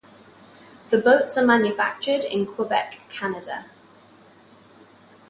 The 0.89 0.97
boats 0.97 1.37
are 1.37 1.45
manufactured 1.45 2.23
in 2.23 2.47
Quebec, 2.47 3.01
Canada. 3.07 3.65